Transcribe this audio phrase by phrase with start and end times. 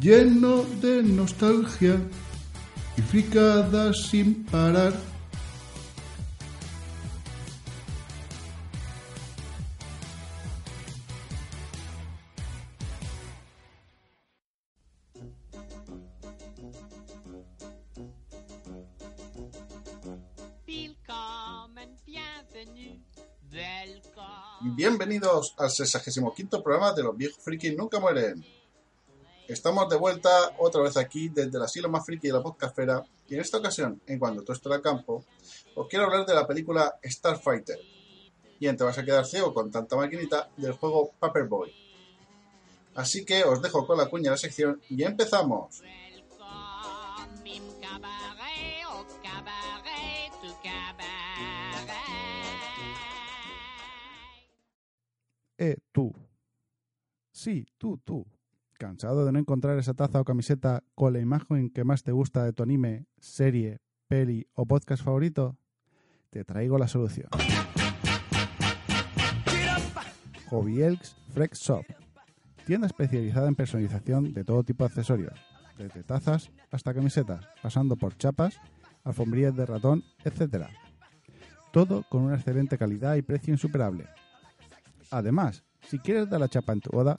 [0.00, 2.00] lleno de nostalgia
[2.96, 4.94] y fricadas sin parar.
[24.76, 28.59] Bienvenidos al 65 programa de Los viejos frikis nunca mueren.
[29.50, 33.34] Estamos de vuelta otra vez aquí desde el asilo más friki de la podcastfera y
[33.34, 35.24] en esta ocasión, en cuanto todo esto al campo,
[35.74, 37.80] os quiero hablar de la película Starfighter.
[38.60, 41.74] Y te vas a quedar ciego con tanta maquinita del juego Paperboy.
[42.94, 45.82] Así que os dejo con la cuña de la sección y empezamos.
[55.58, 56.14] Eh, tú.
[57.32, 58.24] Sí, tú, tú.
[58.80, 62.44] ¿Cansado de no encontrar esa taza o camiseta con la imagen que más te gusta
[62.44, 65.58] de tu anime, serie, peli o podcast favorito?
[66.30, 67.28] Te traigo la solución.
[70.48, 71.84] Hobby Elks Freak Shop.
[72.64, 75.38] Tienda especializada en personalización de todo tipo de accesorios,
[75.76, 78.58] desde tazas hasta camisetas, pasando por chapas,
[79.04, 80.68] alfombrillas de ratón, etc.
[81.70, 84.06] Todo con una excelente calidad y precio insuperable.
[85.10, 87.18] Además, si quieres dar la chapa en tu boda,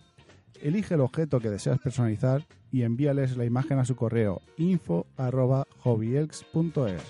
[0.61, 7.03] elige el objeto que deseas personalizar y envíales la imagen a su correo info@hobbyelks.es.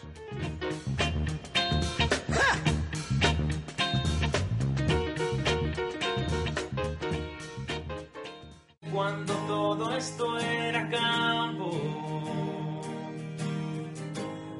[8.91, 11.71] Cuando todo esto era campo,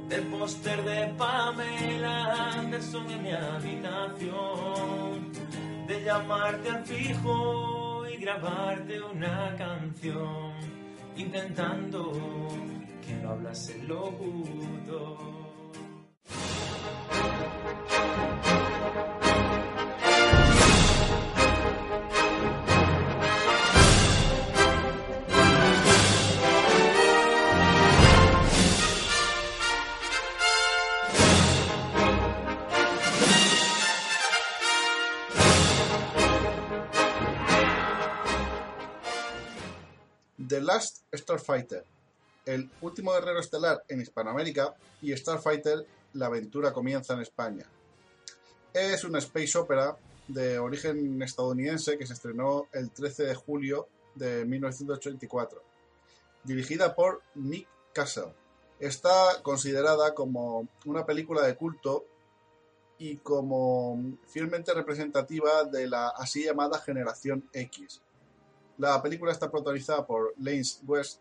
[0.07, 4.31] del póster de Pamela Anderson en mi habitación,
[5.87, 7.80] de llamarte al fijo
[8.21, 10.53] grabarte una canción,
[11.15, 12.11] intentando
[13.03, 15.40] que no hablase el locutor.
[40.47, 41.83] The Last Starfighter,
[42.45, 47.65] el último guerrero estelar en Hispanoamérica y Starfighter, la aventura comienza en España.
[48.73, 49.97] Es una space opera
[50.27, 55.61] de origen estadounidense que se estrenó el 13 de julio de 1984,
[56.43, 58.33] dirigida por Nick Castle.
[58.79, 62.05] Está considerada como una película de culto
[62.97, 68.01] y como fielmente representativa de la así llamada generación X.
[68.81, 71.19] La película está protagonizada por Lance West,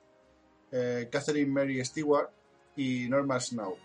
[0.72, 2.31] eh, Catherine Mary Stewart
[2.75, 3.76] y Norma Snow.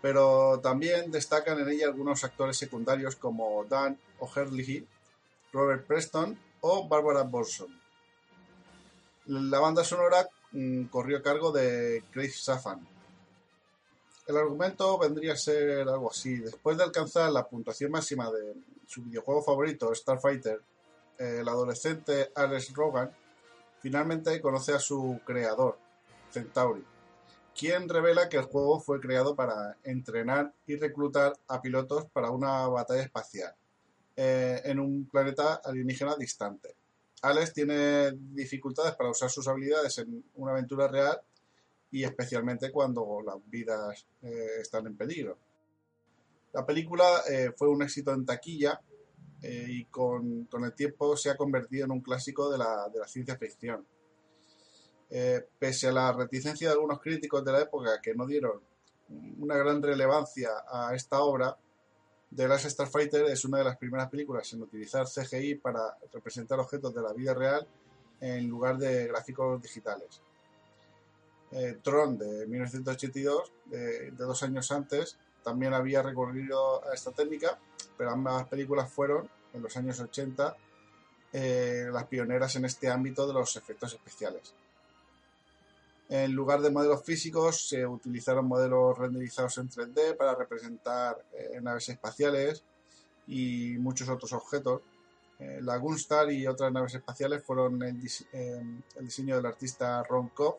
[0.00, 4.84] Pero también destacan en ella algunos actores secundarios como Dan O'Herlihy,
[5.52, 7.68] Robert Preston o Barbara Bolson.
[9.26, 12.84] La banda sonora mm, corrió a cargo de Craig Safan.
[14.26, 16.38] El argumento vendría a ser algo así.
[16.38, 18.54] Después de alcanzar la puntuación máxima de
[18.88, 20.60] su videojuego favorito, Starfighter,
[21.18, 23.10] el adolescente Alex Rogan
[23.80, 25.78] finalmente conoce a su creador,
[26.30, 26.84] Centauri,
[27.58, 32.66] quien revela que el juego fue creado para entrenar y reclutar a pilotos para una
[32.68, 33.54] batalla espacial
[34.16, 36.74] eh, en un planeta alienígena distante.
[37.22, 41.20] Alex tiene dificultades para usar sus habilidades en una aventura real
[41.90, 45.38] y especialmente cuando las vidas eh, están en peligro.
[46.52, 48.80] La película eh, fue un éxito en taquilla
[49.42, 53.00] eh, y con, con, el tiempo se ha convertido en un clásico de la, de
[53.00, 53.84] la ciencia ficción.
[55.10, 58.60] Eh, pese a la reticencia de algunos críticos de la época que no dieron
[59.40, 61.56] una gran relevancia a esta obra,
[62.34, 66.94] The Last Starfighter es una de las primeras películas en utilizar CGI para representar objetos
[66.94, 67.66] de la vida real
[68.20, 70.22] en lugar de gráficos digitales.
[71.50, 77.58] Eh, Tron de 1982, de, de dos años antes, también había recurrido a esta técnica,
[77.96, 80.56] pero ambas películas fueron, en los años 80,
[81.32, 84.54] eh, las pioneras en este ámbito de los efectos especiales.
[86.08, 91.88] En lugar de modelos físicos, se utilizaron modelos renderizados en 3D para representar eh, naves
[91.88, 92.62] espaciales
[93.26, 94.82] y muchos otros objetos.
[95.38, 97.98] Eh, la Gunstar y otras naves espaciales fueron el,
[98.32, 100.56] el diseño del artista Ron Cobb,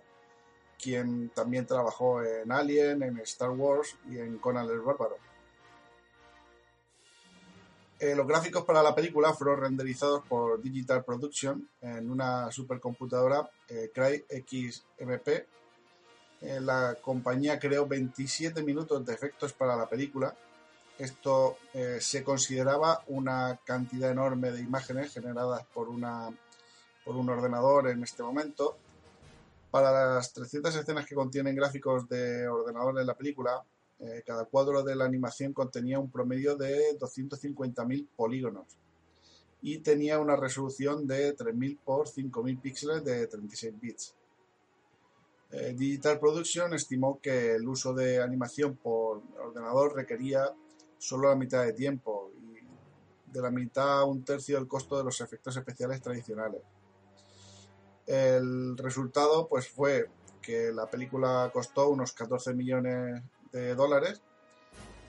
[0.82, 5.18] quien también trabajó en Alien, en Star Wars y en Conan el Bárbaro.
[8.00, 13.92] Eh, los gráficos para la película fueron renderizados por Digital Production en una supercomputadora eh,
[13.94, 15.28] Cray XMP.
[16.42, 20.36] Eh, la compañía creó 27 minutos de efectos para la película.
[21.00, 26.30] Esto eh, se consideraba una cantidad enorme de imágenes generadas por, una,
[27.06, 28.78] por un ordenador en este momento.
[29.74, 33.64] Para las 300 escenas que contienen gráficos de ordenador en la película,
[33.98, 38.68] eh, cada cuadro de la animación contenía un promedio de 250.000 polígonos
[39.64, 44.14] y tenía una resolución de 3.000 por 5.000 píxeles de 36 bits.
[45.50, 50.54] Eh, Digital Production estimó que el uso de animación por ordenador requería
[51.00, 55.04] solo la mitad de tiempo y de la mitad a un tercio del costo de
[55.04, 56.62] los efectos especiales tradicionales.
[58.06, 60.10] El resultado pues fue
[60.42, 63.22] que la película costó unos 14 millones
[63.52, 64.22] de dólares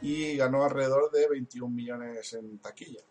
[0.01, 3.03] y ganó alrededor de 21 millones en taquilla.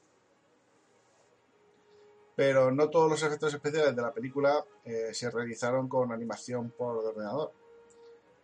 [2.35, 6.97] Pero no todos los efectos especiales de la película eh, se realizaron con animación por
[6.97, 7.51] ordenador.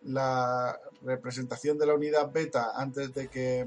[0.02, 3.66] La representación de la unidad beta antes de que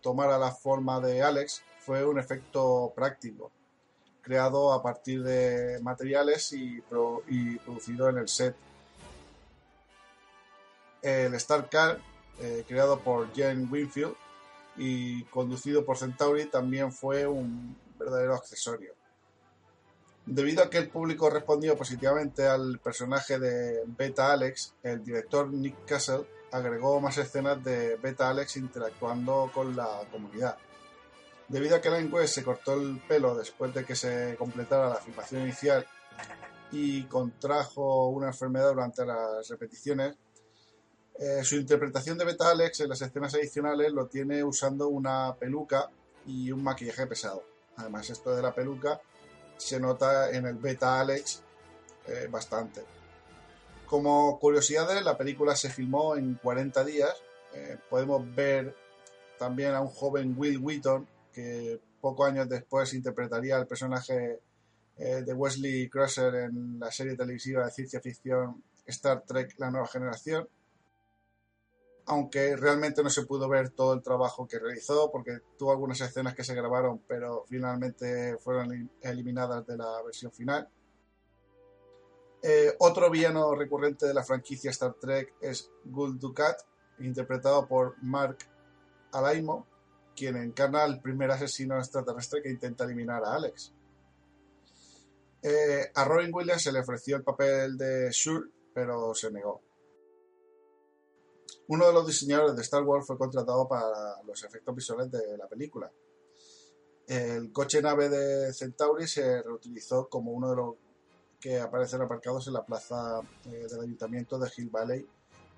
[0.00, 3.50] tomara la forma de Alex fue un efecto práctico,
[4.22, 8.54] creado a partir de materiales y, pro- y producido en el set.
[11.02, 11.98] El Star Car,
[12.40, 14.14] eh, creado por Jen Winfield
[14.76, 18.92] y conducido por Centauri, también fue un verdadero accesorio.
[20.26, 25.86] Debido a que el público respondió positivamente al personaje de Beta Alex, el director Nick
[25.86, 30.56] Castle agregó más escenas de Beta Alex interactuando con la comunidad.
[31.50, 34.94] Debido a que Len West se cortó el pelo después de que se completara la
[34.94, 35.84] filmación inicial
[36.70, 40.14] y contrajo una enfermedad durante las repeticiones,
[41.18, 45.90] eh, su interpretación de Beta Alex en las escenas adicionales lo tiene usando una peluca
[46.24, 47.42] y un maquillaje pesado.
[47.78, 49.00] Además, esto de la peluca
[49.56, 51.42] se nota en el Beta Alex
[52.06, 52.84] eh, bastante.
[53.86, 57.12] Como curiosidades, la película se filmó en 40 días.
[57.54, 58.76] Eh, podemos ver
[59.36, 64.40] también a un joven Will Wheaton que pocos años después interpretaría el personaje
[64.96, 69.86] eh, de Wesley Crusher en la serie televisiva de ciencia ficción Star Trek La Nueva
[69.86, 70.48] Generación.
[72.06, 76.34] Aunque realmente no se pudo ver todo el trabajo que realizó porque tuvo algunas escenas
[76.34, 80.68] que se grabaron pero finalmente fueron elim- eliminadas de la versión final.
[82.42, 86.58] Eh, otro villano recurrente de la franquicia Star Trek es Gul Dukat,
[86.98, 88.38] interpretado por Mark
[89.12, 89.66] Alaimo,
[90.16, 93.72] quien encarna al primer asesino extraterrestre que intenta eliminar a Alex.
[95.42, 99.62] Eh, a Robin Williams se le ofreció el papel de Shur, pero se negó.
[101.68, 105.46] Uno de los diseñadores de Star Wars fue contratado para los efectos visuales de la
[105.46, 105.90] película.
[107.06, 110.74] El coche nave de Centauri se reutilizó como uno de los
[111.40, 115.06] que aparecen aparcados en la plaza eh, del ayuntamiento de Hill Valley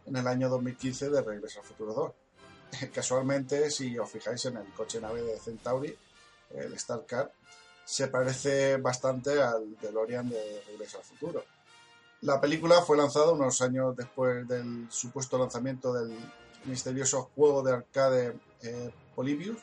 [0.06, 2.12] en el año 2015 de Regreso al Futuro 2.
[2.94, 5.96] Casualmente, si os fijáis en el coche nave de Centauri,
[6.54, 7.32] el Star Car,
[7.84, 11.44] se parece bastante al DeLorean de Regreso al Futuro.
[12.22, 16.16] La película fue lanzada unos años después del supuesto lanzamiento del
[16.64, 19.58] misterioso juego de arcade eh, Polybius,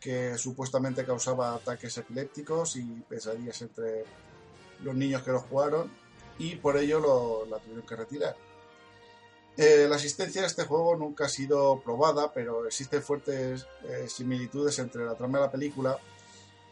[0.00, 4.04] que supuestamente causaba ataques epilépticos y pesadillas entre
[4.82, 5.90] los niños que lo jugaron,
[6.38, 8.36] y por ello lo, la tuvieron que retirar.
[9.60, 14.78] Eh, la asistencia a este juego nunca ha sido probada, pero existen fuertes eh, similitudes
[14.78, 15.98] entre la trama de la película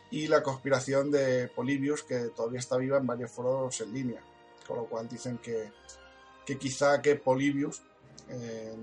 [0.08, 4.22] y la conspiración de Polybius, que todavía está viva en varios foros en línea.
[4.68, 5.72] Con lo cual dicen que,
[6.46, 7.82] que quizá que Polybius
[8.28, 8.76] eh,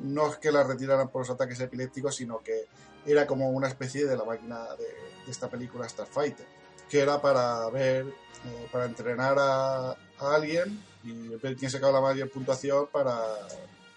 [0.00, 2.64] no es que la retiraran por los ataques epilépticos, sino que
[3.04, 6.46] era como una especie de la máquina de, de esta película Starfighter,
[6.88, 12.00] que era para ver, eh, para entrenar a, a alguien y ver quién sacaba la
[12.00, 13.18] mayor puntuación para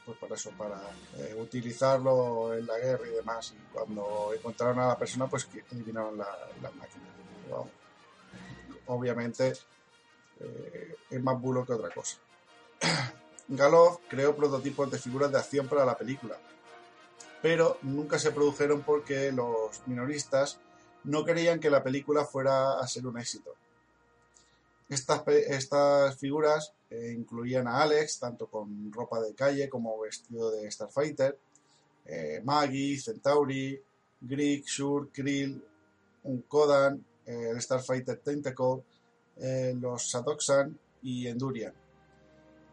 [0.06, 0.80] pues para eso, para
[1.18, 3.54] eh, utilizarlo en la guerra y demás.
[3.58, 6.28] Y cuando encontraron a la persona, pues eliminaron la,
[6.62, 7.06] la máquina.
[8.86, 9.54] Obviamente
[10.40, 12.18] eh, es más bulo que otra cosa.
[13.48, 16.38] Galov creó prototipos de figuras de acción para la película,
[17.42, 20.60] pero nunca se produjeron porque los minoristas
[21.04, 23.56] no querían que la película fuera a ser un éxito.
[24.88, 30.70] Estas, estas figuras eh, incluían a Alex, tanto con ropa de calle como vestido de
[30.70, 31.39] Starfighter,
[32.06, 33.82] eh, Maggie, Centauri,
[34.22, 35.63] Greek, Shur, Krill,
[36.24, 38.84] un Kodan, el Starfighter Tentacle,
[39.38, 41.74] eh, los Sadoxan y Endurian.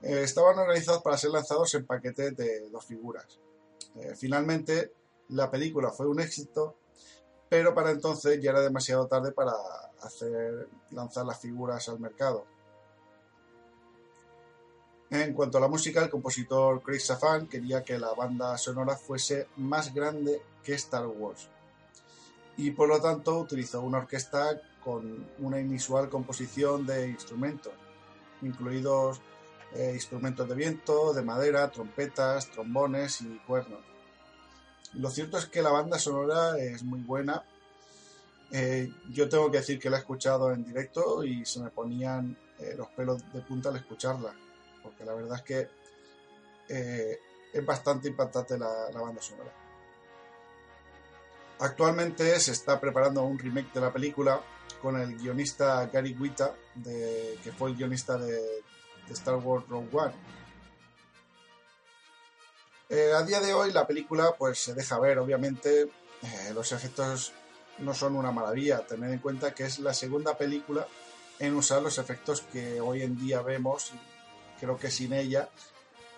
[0.02, 3.38] Estaban organizados para ser lanzados en paquetes de dos figuras.
[4.16, 4.92] Finalmente,
[5.28, 6.76] la película fue un éxito,
[7.52, 9.52] pero para entonces ya era demasiado tarde para
[10.00, 12.47] hacer lanzar las figuras al mercado.
[15.11, 19.49] En cuanto a la música, el compositor Chris Safan quería que la banda sonora fuese
[19.59, 21.50] más grande que Star Wars
[22.56, 27.75] y por lo tanto utilizó una orquesta con una inusual composición de instrumentos,
[28.40, 29.21] incluidos
[29.75, 33.91] eh, instrumentos de viento, de madera, trompetas, trombones y cuernos.
[34.94, 37.42] Lo cierto es que la banda sonora es muy buena.
[38.50, 42.37] Eh, yo tengo que decir que la he escuchado en directo y se me ponían
[42.58, 44.34] eh, los pelos de punta al escucharla,
[44.82, 45.68] porque la verdad es que
[46.68, 47.18] eh,
[47.52, 49.52] es bastante impactante la, la banda sonora.
[51.61, 54.42] Actualmente se está preparando un remake de la película
[54.82, 56.12] con el guionista Gary
[56.75, 60.12] de, que fue el guionista de, de Star Wars Rogue One.
[62.89, 67.33] Eh, a día de hoy la película pues se deja ver, obviamente eh, los efectos
[67.79, 70.87] no son una maravilla, tener en cuenta que es la segunda película
[71.39, 73.93] en usar los efectos que hoy en día vemos
[74.61, 75.49] creo que sin ella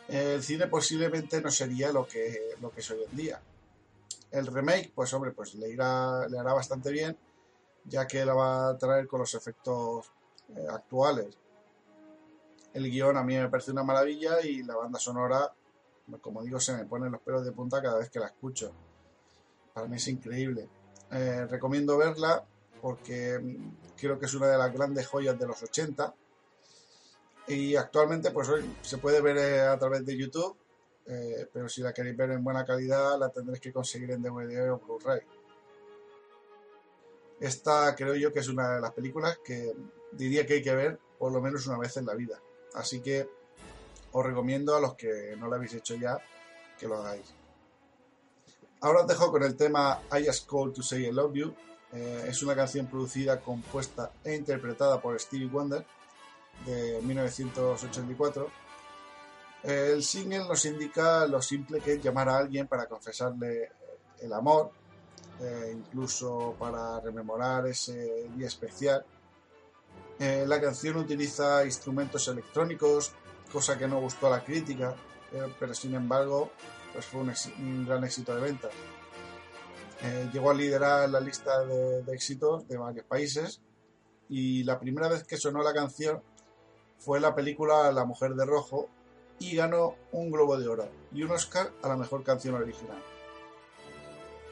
[0.08, 3.40] el cine posiblemente no sería lo que, lo que es hoy en día.
[4.30, 7.16] El remake, pues hombre, pues le irá, le hará bastante bien,
[7.84, 10.10] ya que la va a traer con los efectos
[10.56, 11.38] eh, actuales.
[12.72, 15.52] El guion a mí me parece una maravilla y la banda sonora,
[16.20, 18.72] como digo, se me ponen los pelos de punta cada vez que la escucho.
[19.72, 20.68] Para mí es increíble.
[21.10, 22.44] Eh, recomiendo verla
[22.80, 26.14] porque mm, creo que es una de las grandes joyas de los 80
[27.46, 30.56] y actualmente pues hoy se puede ver eh, a través de YouTube
[31.06, 34.70] eh, pero si la queréis ver en buena calidad la tendréis que conseguir en DVD
[34.72, 35.20] o Blu-ray.
[37.40, 39.74] Esta creo yo que es una de las películas que
[40.12, 42.40] diría que hay que ver por lo menos una vez en la vida.
[42.74, 43.28] Así que
[44.16, 46.16] os recomiendo a los que no lo habéis hecho ya
[46.78, 47.34] que lo hagáis.
[48.80, 51.54] Ahora os dejo con el tema I Just Call to Say I Love You.
[51.92, 55.84] Eh, es una canción producida, compuesta e interpretada por Stevie Wonder
[56.64, 58.50] de 1984.
[59.64, 63.70] Eh, el single nos indica lo simple que es llamar a alguien para confesarle
[64.20, 64.70] el amor,
[65.40, 69.04] eh, incluso para rememorar ese día especial.
[70.18, 73.12] Eh, la canción utiliza instrumentos electrónicos,
[73.54, 74.96] cosa que no gustó a la crítica,
[75.30, 76.50] pero, pero sin embargo
[76.92, 78.72] pues fue un, gran éxito de ventas.
[80.02, 83.62] Eh, llegó a liderar la lista de, de éxitos de varios países
[84.28, 86.20] y la primera vez que sonó la canción
[86.98, 88.88] fue la película La Mujer de Rojo
[89.38, 93.02] y ganó un Globo de Oro y un Oscar a la mejor canción original.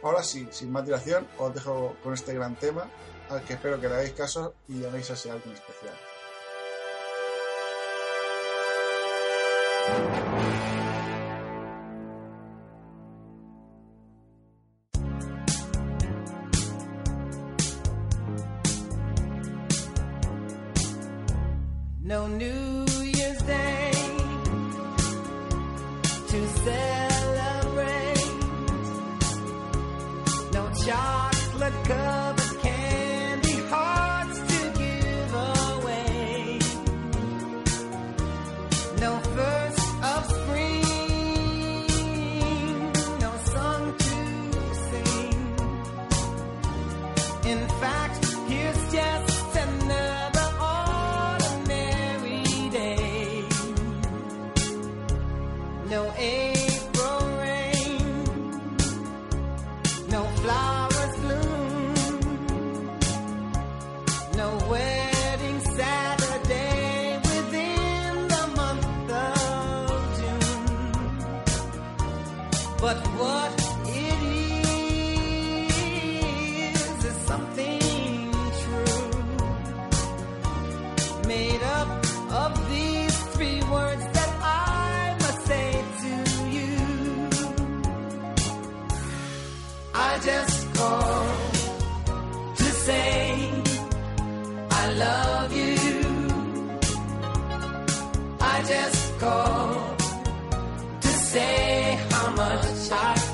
[0.02, 2.88] Ahora sí, sin más dilación, os dejo con este gran tema
[3.28, 5.94] al que espero que le hagáis caso y llaméis a ese alguien especial.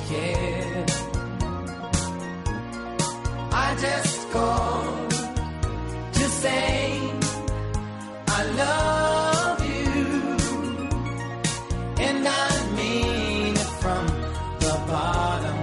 [0.09, 0.87] care.
[3.53, 5.11] I just called
[6.19, 7.01] to say
[8.39, 9.97] I love you,
[12.07, 12.49] and I
[12.79, 14.05] mean it from
[14.65, 15.59] the bottom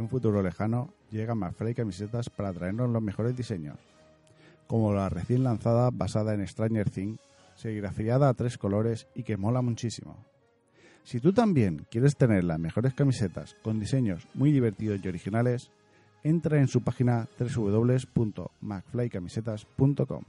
[0.00, 3.78] Un futuro lejano llega McFly Camisetas para traernos los mejores diseños,
[4.66, 7.20] como la recién lanzada basada en Stranger Things,
[7.54, 10.16] serigrafiada a tres colores y que mola muchísimo.
[11.04, 15.70] Si tú también quieres tener las mejores camisetas con diseños muy divertidos y originales,
[16.22, 20.24] entra en su página www.macflycamisetas.com.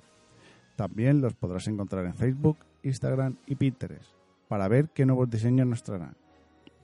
[0.76, 4.10] También los podrás encontrar en Facebook, Instagram y Pinterest
[4.48, 6.16] para ver qué nuevos diseños nos traerán.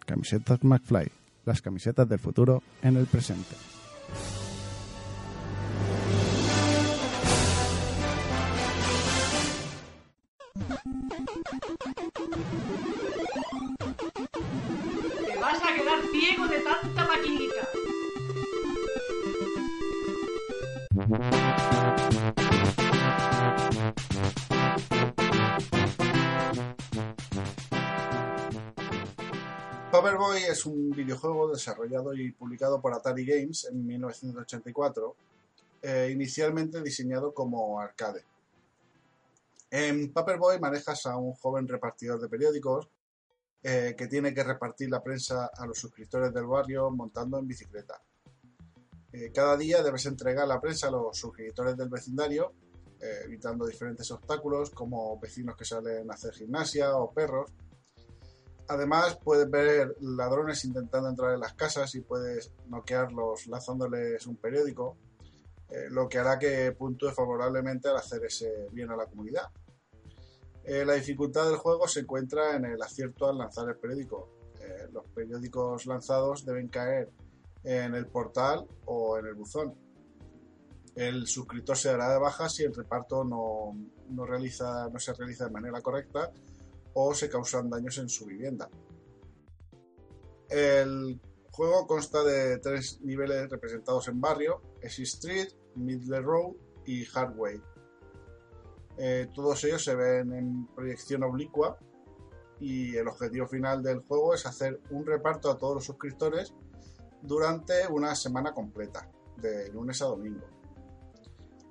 [0.05, 1.11] Camisetas McFly,
[1.47, 3.55] las camisetas del futuro en el presente.
[15.25, 17.63] Te vas a quedar ciego de tanta maquinita.
[30.07, 35.15] Paperboy es un videojuego desarrollado y publicado por Atari Games en 1984,
[35.81, 38.23] eh, inicialmente diseñado como arcade.
[39.69, 42.87] En Paperboy manejas a un joven repartidor de periódicos
[43.61, 48.01] eh, que tiene que repartir la prensa a los suscriptores del barrio montando en bicicleta.
[49.11, 52.53] Eh, cada día debes entregar la prensa a los suscriptores del vecindario,
[53.25, 57.51] evitando diferentes obstáculos como vecinos que salen a hacer gimnasia o perros.
[58.69, 64.97] Además, puedes ver ladrones intentando entrar en las casas y puedes noquearlos lanzándoles un periódico,
[65.69, 69.45] eh, lo que hará que puntúe favorablemente al hacer ese bien a la comunidad.
[70.65, 74.29] Eh, la dificultad del juego se encuentra en el acierto al lanzar el periódico.
[74.59, 77.09] Eh, los periódicos lanzados deben caer
[77.63, 79.73] en el portal o en el buzón.
[80.93, 83.77] El suscriptor se dará de baja si el reparto no,
[84.99, 86.31] se realiza de manera correcta
[86.99, 88.67] o se causan daños en su vivienda.
[90.49, 96.53] El juego consta de tres niveles representados en barrio, Easy Street, Middle Road
[96.87, 97.61] y Hardway.
[98.97, 101.77] Eh, todos ellos se ven en proyección oblicua
[102.59, 106.55] y el objetivo final del juego es hacer un reparto a todos los suscriptores
[107.21, 109.07] durante una semana completa,
[109.37, 110.56] de lunes a domingo.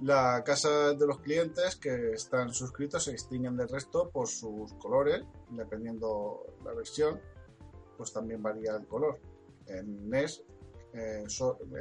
[0.03, 5.25] La casa de los clientes que están suscritos se distinguen del resto por sus colores,
[5.51, 7.19] dependiendo la versión,
[7.97, 9.19] pues también varía el color.
[9.67, 10.45] En NES
[10.93, 11.25] eh,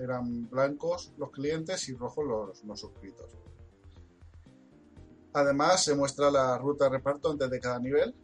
[0.01, 3.29] eran blancos los clientes y rojos los no suscritos.
[5.33, 8.15] Además, se muestra la ruta de reparto antes de cada nivel,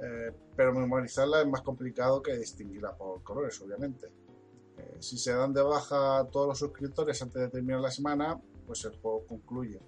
[0.00, 4.06] eh, pero memorizarla es más complicado que distinguirla por colores, obviamente.
[4.78, 8.84] Eh, si se dan de baja todos los suscriptores antes de terminar la semana, pues
[8.84, 9.80] el juego concluye.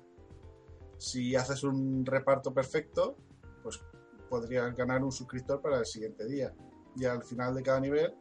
[0.99, 3.17] Si haces un reparto perfecto,
[3.63, 3.81] pues
[4.29, 6.55] podrías ganar un suscriptor para el siguiente día.
[6.97, 8.15] Y al final de cada nivel,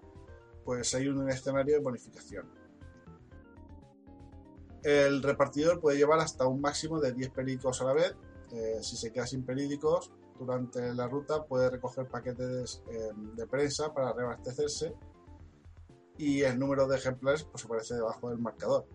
[0.63, 2.49] pues hay un escenario de bonificación.
[4.83, 8.15] El repartidor puede llevar hasta un máximo de 10 periódicos a la vez.
[8.51, 13.93] Eh, si se queda sin periódicos durante la ruta, puede recoger paquetes eh, de prensa
[13.93, 14.93] para reabastecerse
[16.17, 18.85] y el número de ejemplares pues, aparece debajo del marcador.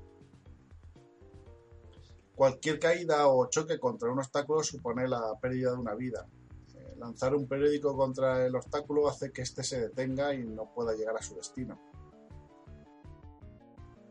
[2.40, 6.26] Cualquier caída o choque contra un obstáculo supone la pérdida de una vida.
[6.74, 10.94] Eh, lanzar un periódico contra el obstáculo hace que éste se detenga y no pueda
[10.94, 11.78] llegar a su destino.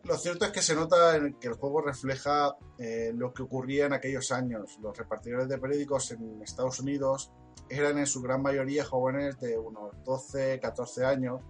[0.04, 3.94] Lo cierto es que se nota que el juego refleja eh, lo que ocurría en
[3.94, 4.78] aquellos años.
[4.80, 7.32] Los repartidores de periódicos en Estados Unidos
[7.68, 11.42] eran en su gran mayoría jóvenes de unos 12, 14 años,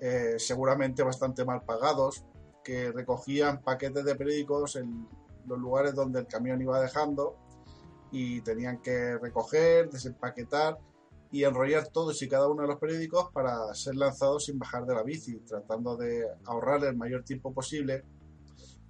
[0.00, 2.24] eh, seguramente bastante mal pagados,
[2.64, 5.06] que recogían paquetes de periódicos en
[5.46, 7.36] los lugares donde el camión iba dejando
[8.10, 10.78] y tenían que recoger, desempaquetar
[11.30, 14.94] y enrollar todos y cada uno de los periódicos para ser lanzados sin bajar de
[14.94, 18.04] la bici, tratando de ahorrar el mayor tiempo posible,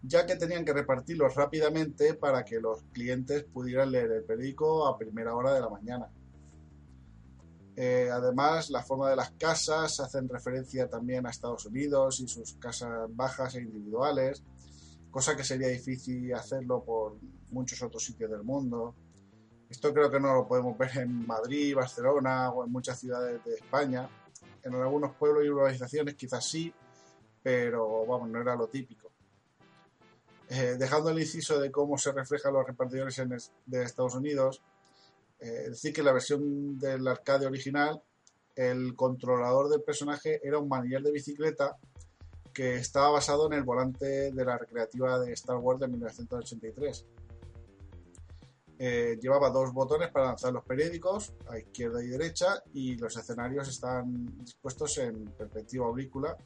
[0.03, 4.99] ya que tenían que repartirlos rápidamente para que los clientes pudieran leer el periódico a
[4.99, 6.11] primera hora de la mañana.
[7.77, 12.55] Eh, además, la forma de las casas hacen referencia también a Estados Unidos y sus
[12.55, 14.43] casas bajas e individuales,
[15.13, 17.19] cosa que sería difícil hacerlo por
[17.51, 18.97] muchos otros sitios del mundo.
[19.69, 23.55] Esto creo que no lo podemos ver en Madrid, Barcelona o en muchas ciudades de
[23.55, 24.09] España.
[24.63, 26.73] En algunos pueblos y urbanizaciones quizás sí,
[27.43, 29.13] pero vamos, no era lo típico.
[30.49, 34.63] Eh, dejando el inciso de cómo se reflejan los repartidores en de Estados Unidos,
[35.41, 38.03] eh, decir que la versión del arcade original,
[38.55, 41.77] el controlador del personaje era un manillar de bicicleta
[42.53, 47.07] que estaba basado en el volante de la recreativa de Star Wars de 1983.
[48.79, 53.69] Eh, llevaba dos botones para lanzar los periódicos a izquierda y derecha y los escenarios
[53.69, 56.37] están dispuestos en perspectiva aurícula.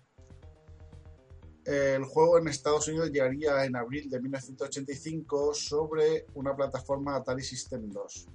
[1.64, 7.90] El juego en Estados Unidos llegaría en abril de 1985 sobre una plataforma Atari System
[7.90, 8.26] 2.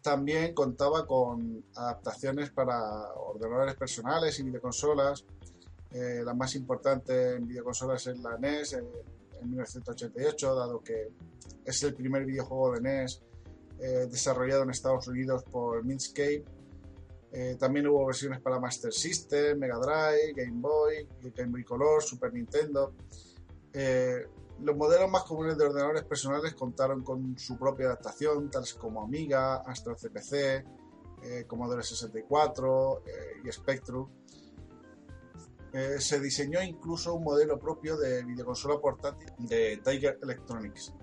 [0.00, 5.26] También contaba con adaptaciones para ordenadores personales y videoconsolas.
[5.90, 11.08] Eh, la más importante en videoconsolas es la NES en 1988, dado que
[11.64, 13.22] es el primer videojuego de NES
[13.80, 16.44] eh, desarrollado en Estados Unidos por Minscape.
[17.30, 22.32] Eh, también hubo versiones para Master System, Mega Drive, Game Boy, Game Boy Color, Super
[22.32, 22.94] Nintendo.
[23.72, 24.26] Eh,
[24.60, 29.56] los modelos más comunes de ordenadores personales contaron con su propia adaptación, tales como Amiga,
[29.56, 30.64] Astra CPC,
[31.22, 33.10] eh, Commodore 64 eh,
[33.44, 34.08] y Spectrum.
[35.72, 40.94] Eh, se diseñó incluso un modelo propio de videoconsola portátil de Tiger Electronics.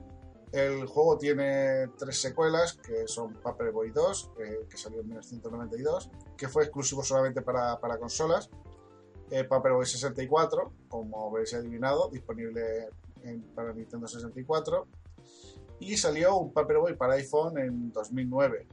[0.52, 6.48] El juego tiene tres secuelas, que son Paperboy 2, eh, que salió en 1992, que
[6.48, 8.50] fue exclusivo solamente para, para consolas,
[9.30, 12.88] eh, Paperboy 64, como habéis adivinado, disponible
[13.24, 14.88] en- para Nintendo 64,
[15.80, 18.68] y salió un Paperboy para iPhone en 2009.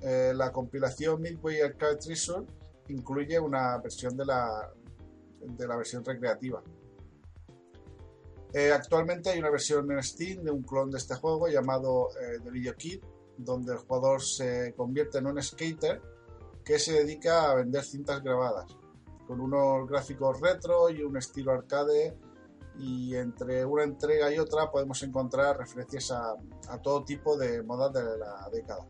[0.00, 2.44] Eh, la compilación Midway Arcade Treasure
[2.88, 4.68] incluye una versión de la,
[5.46, 6.62] de la versión recreativa.
[8.52, 12.38] Eh, actualmente hay una versión en Steam de un clon de este juego llamado eh,
[12.44, 13.02] The Video Kid,
[13.38, 16.02] donde el jugador se convierte en un skater
[16.62, 18.76] que se dedica a vender cintas grabadas,
[19.26, 22.16] con unos gráficos retro y un estilo arcade,
[22.78, 26.34] y entre una entrega y otra podemos encontrar referencias a,
[26.68, 28.86] a todo tipo de modas de la década.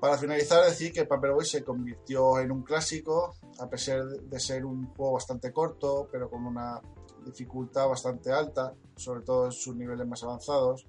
[0.00, 4.86] Para finalizar, decir que Paperboy se convirtió en un clásico, a pesar de ser un
[4.94, 6.80] juego bastante corto, pero con una
[7.24, 10.86] dificultad bastante alta, sobre todo en sus niveles más avanzados.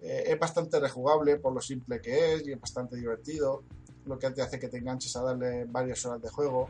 [0.00, 3.62] Eh, es bastante rejugable por lo simple que es y es bastante divertido,
[4.04, 6.68] lo que te hace que te enganches a darle varias horas de juego.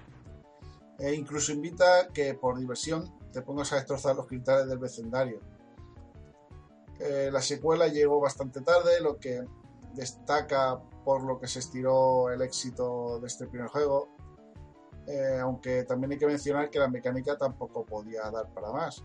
[0.98, 5.40] E incluso invita que por diversión te pongas a destrozar los cristales del vecindario.
[6.98, 9.42] Eh, la secuela llegó bastante tarde, lo que
[9.94, 14.08] destaca por lo que se estiró el éxito de este primer juego.
[15.06, 19.04] Eh, aunque también hay que mencionar que la mecánica tampoco podía dar para más.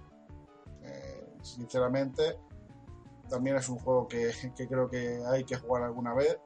[0.81, 2.39] Eh, sinceramente,
[3.29, 6.39] también es un juego que, que creo que hay que jugar alguna vez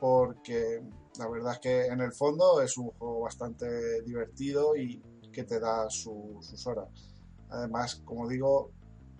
[0.00, 0.82] porque
[1.18, 5.60] la verdad es que en el fondo es un juego bastante divertido y que te
[5.60, 6.88] da su- sus horas.
[7.50, 8.70] Además, como digo,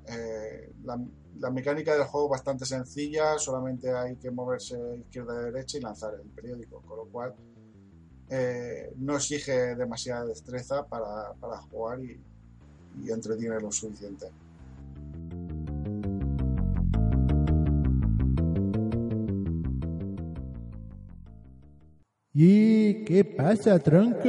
[0.08, 0.98] eh, la,
[1.38, 5.81] la mecánica del juego es bastante sencilla, solamente hay que moverse izquierda y derecha y
[5.81, 7.35] lanzar el periódico, con lo cual
[8.31, 12.20] eh, no exige demasiada destreza para, para jugar y,
[13.03, 14.27] y entretiene lo suficiente.
[22.33, 24.29] ¿Y qué pasa, tronco?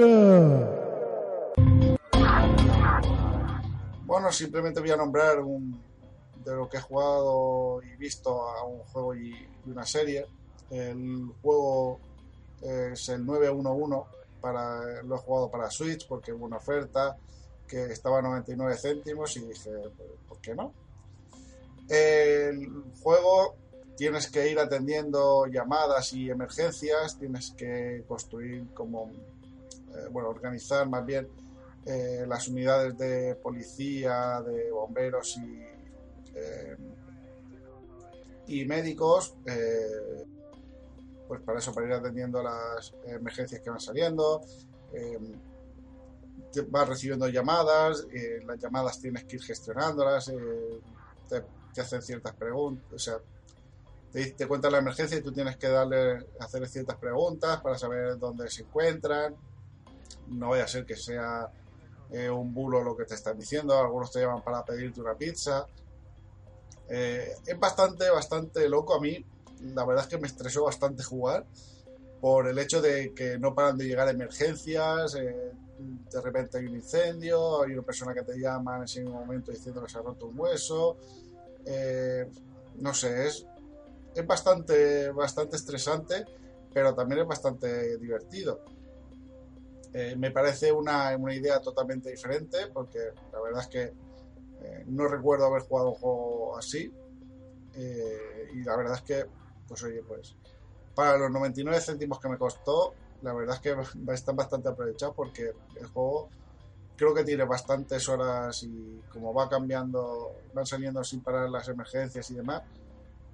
[4.05, 5.86] Bueno, simplemente voy a nombrar un,
[6.47, 9.33] de lo que he jugado y visto a un juego y,
[9.65, 10.25] una serie.
[10.69, 11.99] El juego
[12.61, 17.17] es el 911, para, lo he jugado para Switch porque hubo una oferta
[17.67, 20.73] que estaba a 99 céntimos y dije, pues, ¿por qué no?
[21.89, 22.69] El
[23.03, 23.55] juego
[23.97, 31.05] tienes que ir atendiendo llamadas y emergencias, tienes que construir como, eh, bueno, organizar más
[31.05, 31.27] bien
[31.85, 35.76] eh, las unidades de policía, de bomberos y,
[38.47, 40.25] y médicos, eh,
[41.27, 44.41] pues para eso, para ir atendiendo las emergencias que van saliendo.
[44.93, 45.19] eh,
[46.69, 50.81] vas recibiendo llamadas, eh, las llamadas tienes que ir gestionándolas, eh,
[51.29, 53.17] te, hacen ciertas preguntas, o sea,
[54.11, 58.49] te, cuentan la emergencia y tú tienes que darle, hacer ciertas preguntas para saber dónde
[58.49, 59.35] se encuentran.
[60.29, 61.51] No vaya a ser que sea
[62.09, 65.67] eh, un bulo lo que te están diciendo, algunos te llaman para pedirte una pizza.
[66.89, 69.23] Eh, es bastante, bastante loco a mí.
[69.61, 71.45] La verdad es que me estresó bastante jugar
[72.21, 76.75] por el hecho de que no paran de llegar emergencias, eh, de repente hay un
[76.75, 80.27] incendio, hay una persona que te llama en ese momento diciendo que se ha roto
[80.27, 80.97] un hueso.
[81.65, 82.27] Eh,
[82.77, 83.45] no sé, es,
[84.15, 86.25] es bastante, bastante estresante,
[86.73, 88.61] pero también es bastante divertido.
[90.17, 92.99] Me parece una, una idea totalmente diferente porque
[93.33, 93.93] la verdad es que
[94.87, 96.91] no recuerdo haber jugado un juego así.
[97.75, 99.25] Eh, y la verdad es que,
[99.67, 100.35] pues oye, pues
[100.95, 103.75] para los 99 céntimos que me costó, la verdad es que
[104.13, 106.29] están bastante aprovechados porque el juego
[106.95, 112.31] creo que tiene bastantes horas y como va cambiando, van saliendo sin parar las emergencias
[112.31, 112.63] y demás,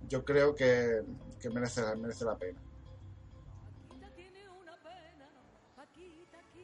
[0.10, 1.02] yo creo que,
[1.40, 2.60] que merece, merece la pena.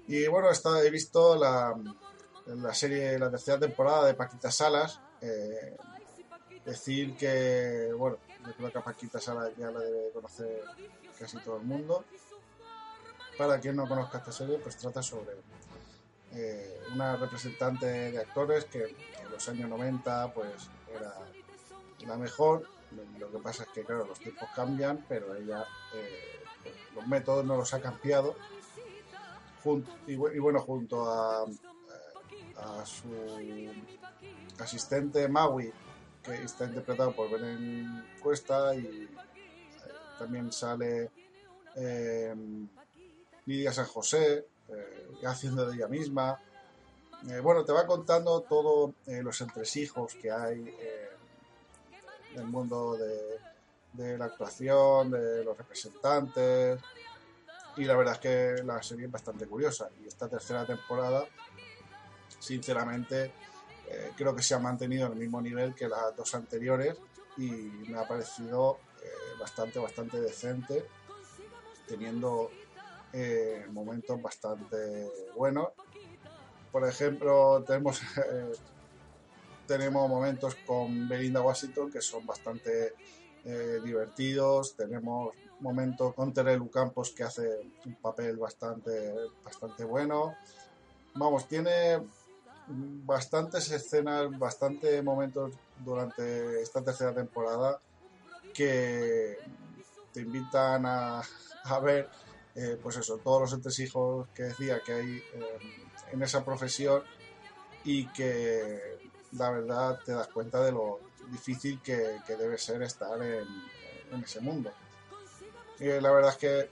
[0.07, 0.49] Y bueno,
[0.83, 1.73] he visto la,
[2.55, 4.99] la serie, la tercera temporada de Paquita Salas.
[5.21, 5.77] eh,
[6.65, 10.61] decir que, bueno, yo creo que a Paquita Salas ya la debe conocer
[11.17, 12.05] casi todo el mundo.
[13.37, 15.31] Para quien no conozca esta serie, pues trata sobre
[16.33, 21.13] eh, una representante de actores que en los años 90 pues era
[22.05, 22.67] la mejor.
[23.19, 26.41] Lo que pasa es que, claro, los tiempos cambian, pero ella, eh,
[26.95, 28.35] los métodos no los ha cambiado.
[30.07, 31.45] Y, y bueno, junto a,
[32.63, 33.07] a su
[34.59, 35.71] asistente Maui,
[36.23, 39.09] que está interpretado por Belen Cuesta, y eh,
[40.17, 41.11] también sale
[41.75, 42.35] eh,
[43.45, 46.39] Lidia San José, eh, haciendo de ella misma.
[47.29, 50.73] Eh, bueno, te va contando todos los entresijos que hay
[52.33, 52.97] en el mundo
[53.93, 56.79] de la actuación, de los representantes.
[57.77, 59.89] Y la verdad es que la serie es bastante curiosa.
[60.01, 61.25] Y esta tercera temporada,
[62.39, 63.31] sinceramente,
[63.87, 66.95] eh, creo que se ha mantenido en el mismo nivel que las dos anteriores.
[67.37, 67.51] Y
[67.87, 69.07] me ha parecido eh,
[69.39, 70.85] bastante, bastante decente,
[71.87, 72.51] teniendo
[73.13, 75.69] eh, momentos bastante buenos.
[76.71, 78.01] Por ejemplo, tenemos,
[79.67, 82.93] tenemos momentos con Belinda Washington que son bastante
[83.83, 84.75] divertidos.
[84.75, 90.35] Tenemos momentos con Terelu Campos que hace un papel bastante, bastante bueno.
[91.15, 91.99] Vamos, tiene
[92.69, 95.53] bastantes escenas, bastantes momentos
[95.83, 97.79] durante esta tercera temporada
[98.53, 99.37] que
[100.13, 101.21] te invitan a,
[101.63, 102.09] a ver
[102.55, 105.59] eh, pues eso, todos los entresijos que decía que hay eh,
[106.11, 107.01] en esa profesión
[107.83, 108.79] y que
[109.33, 110.99] la verdad te das cuenta de lo
[111.31, 113.47] difícil que, que debe ser estar en,
[114.11, 114.71] en ese mundo.
[115.79, 116.69] Y la verdad es que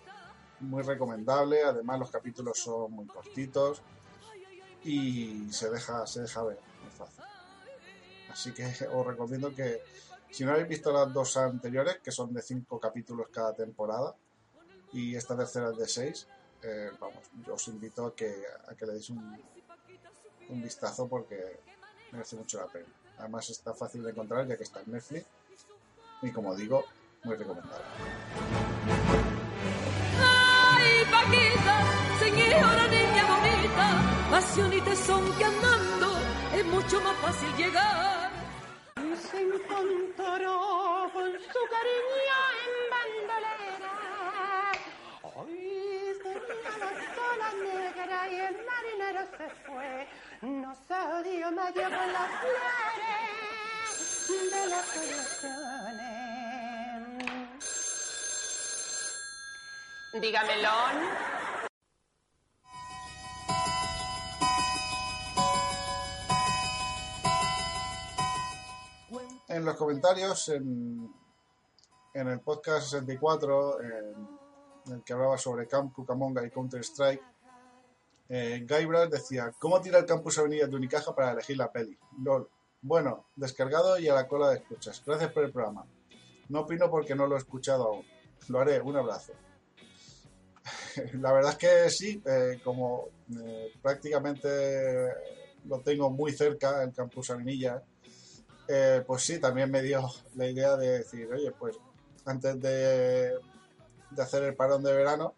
[0.59, 3.81] muy recomendable, además los capítulos son muy cortitos
[4.87, 7.23] y se deja, se deja ver muy fácil.
[8.31, 9.81] Así que os recomiendo que
[10.31, 14.15] si no habéis visto las dos anteriores, que son de cinco capítulos cada temporada,
[14.93, 16.27] y esta tercera es de 6,
[16.63, 19.37] eh, vamos, yo os invito a que, a que le deis un,
[20.49, 21.59] un vistazo porque
[22.13, 22.87] merece mucho la pena.
[23.17, 25.25] Además está fácil de encontrar ya que está en Netflix
[26.21, 26.85] y como digo,
[27.23, 27.85] muy recomendable.
[30.19, 33.36] Ay, Paquita, señora niña
[34.37, 36.09] pasión y tesón que andando
[36.53, 38.29] es mucho más fácil llegar.
[39.31, 43.95] se encontró con su cariño en bandolera.
[45.23, 45.57] Hoy
[46.21, 49.91] tenía la sola negra y el marinero se fue.
[50.41, 53.21] No se dio medio con las flores
[54.51, 55.57] de las soluciones.
[60.21, 60.77] Dígamelo.
[69.47, 71.09] En los comentarios, en,
[72.13, 74.27] el podcast 64, en,
[74.87, 77.23] en el que hablaba sobre Camp Cucamonga y Counter-Strike,
[78.29, 81.97] eh, Guybrush decía, ¿cómo tira el Campus Avenida de Unicaja para elegir la peli?
[82.21, 82.49] LOL.
[82.81, 85.01] Bueno, descargado y a la cola de escuchas.
[85.05, 85.85] Gracias por el programa.
[86.49, 88.05] No opino porque no lo he escuchado aún.
[88.49, 88.81] Lo haré.
[88.81, 89.33] Un abrazo.
[91.13, 93.07] la verdad es que sí, eh, como
[93.45, 95.07] eh, prácticamente
[95.65, 97.83] lo tengo muy cerca, el Campus Avenida,
[98.67, 101.77] eh, pues sí, también me dio la idea de decir, oye, pues
[102.25, 103.33] antes de,
[104.11, 105.35] de hacer el parón de verano,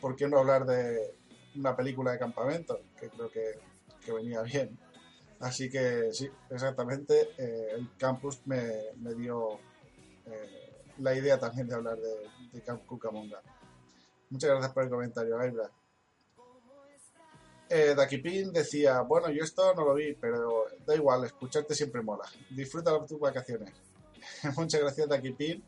[0.00, 1.14] ¿por qué no hablar de
[1.54, 2.80] una película de campamento?
[2.98, 3.58] Que creo que,
[4.04, 4.78] que venía bien.
[5.40, 9.58] Así que sí, exactamente, eh, el campus me, me dio
[10.26, 13.42] eh, la idea también de hablar de, de Camp Cucamonga.
[14.30, 15.70] Muchas gracias por el comentario, Gaibra.
[17.68, 22.24] Eh, Dakipin decía, bueno, yo esto no lo vi, pero da igual, escucharte siempre mola.
[22.50, 23.72] Disfruta tus vacaciones.
[24.56, 25.64] Muchas gracias, Dakipin.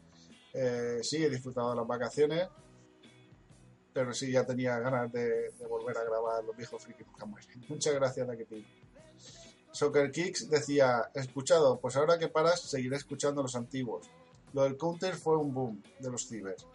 [0.54, 2.48] Eh, sí, he disfrutado de las vacaciones,
[3.92, 6.86] pero sí, ya tenía ganas de, de volver a grabar los viejos
[7.26, 7.64] mueren.
[7.68, 8.64] Muchas gracias, Dakipin.
[9.72, 14.08] Soccer Kicks decía, escuchado, pues ahora que paras, seguiré escuchando los antiguos.
[14.52, 16.66] Lo del counter fue un boom de los cibers.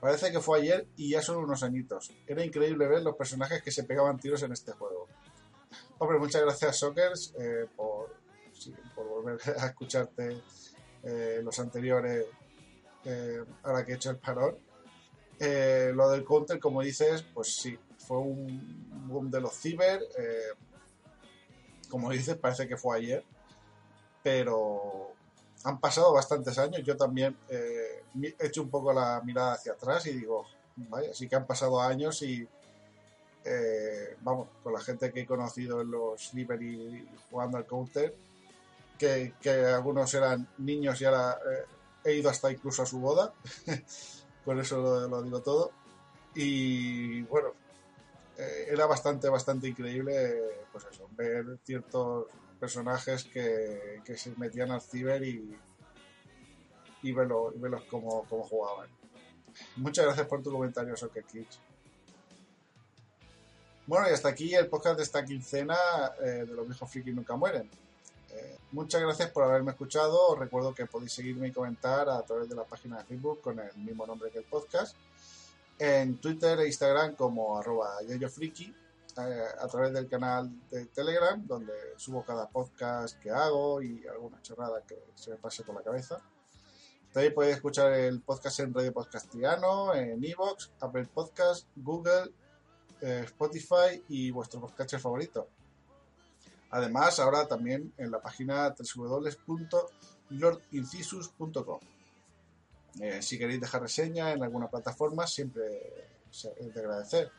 [0.00, 2.10] Parece que fue ayer y ya son unos añitos.
[2.26, 5.06] Era increíble ver los personajes que se pegaban tiros en este juego.
[5.98, 8.14] Hombre, muchas gracias, Sockers, eh, por
[8.52, 10.40] sí, por volver a escucharte
[11.02, 12.26] eh, los anteriores,
[13.04, 14.56] eh, ahora que he hecho el parón.
[15.38, 20.00] Eh, lo del counter, como dices, pues sí, fue un boom de los ciber.
[20.18, 20.54] eh,
[21.90, 23.24] como dices, parece que fue ayer,
[24.22, 25.12] pero
[25.64, 26.82] han pasado bastantes años.
[26.84, 27.36] Yo también
[28.38, 30.46] hecho un poco la mirada hacia atrás y digo,
[30.76, 32.46] vaya, sí que han pasado años y
[33.44, 38.14] eh, vamos, con la gente que he conocido en los Sniper y jugando al counter,
[38.98, 41.64] que, que algunos eran niños y ahora eh,
[42.04, 43.32] he ido hasta incluso a su boda,
[44.44, 45.72] con eso lo, lo digo todo.
[46.34, 47.54] Y bueno,
[48.36, 52.26] eh, era bastante, bastante increíble, pues eso, ver ciertos
[52.58, 55.56] personajes que, que se metían al ciber y,
[57.02, 58.88] y verlo- y verlos cómo, cómo jugaban.
[59.76, 61.58] Muchas gracias por tu comentario, Soccer Kids.
[63.86, 65.76] Bueno, y hasta aquí el podcast de esta quincena
[66.20, 67.68] eh, de los viejos frikis nunca mueren.
[68.32, 70.28] Eh, muchas gracias por haberme escuchado.
[70.28, 73.58] Os recuerdo que podéis seguirme y comentar a través de la página de Facebook con
[73.58, 74.96] el mismo nombre que el podcast.
[75.78, 78.74] En Twitter e Instagram como arroba yayofriki.
[79.18, 84.40] eh, a través del canal de Telegram, donde subo cada podcast que hago y alguna
[84.40, 86.20] chorrada que se me pase por la cabeza.
[87.12, 92.30] También podéis escuchar el podcast en Radio Podcastiano, en Evox, Apple Podcast, Google,
[93.00, 95.48] eh, Spotify y vuestro podcast favorito.
[96.70, 101.80] Además, ahora también en la página www.lordincisus.com.
[103.00, 105.62] Eh, si queréis dejar reseña en alguna plataforma, siempre
[106.30, 107.32] es de agradecer.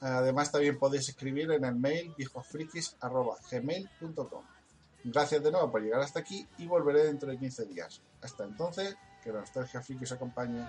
[0.00, 4.57] Además, también podéis escribir en el mail viejosfrikis.gmail.com.
[5.04, 8.02] Gracias de nuevo por llegar hasta aquí y volveré dentro de 15 días.
[8.20, 10.66] Hasta entonces, que la nostalgia friki os acompañe.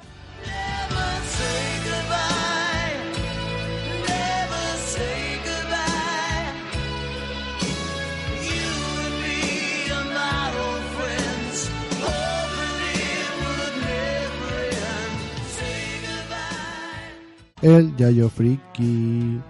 [17.61, 19.41] El Yayo Friki.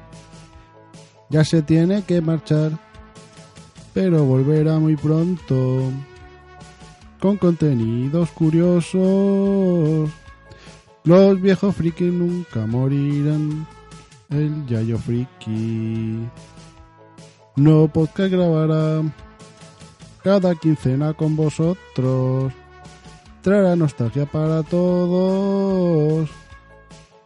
[1.30, 2.72] Ya se tiene que marchar,
[4.00, 5.92] pero volverá muy pronto.
[7.20, 10.10] Con contenidos curiosos.
[11.04, 13.68] Los viejos friki nunca morirán.
[14.30, 16.18] El Yayo Friki.
[17.58, 19.02] No podcast grabará
[20.24, 22.54] cada quincena con vosotros.
[23.42, 26.30] Traerá nostalgia para todos.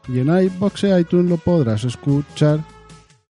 [0.07, 2.61] Y en iBox e iTunes lo podrás escuchar.